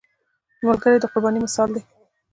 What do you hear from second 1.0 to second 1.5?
د قربانۍ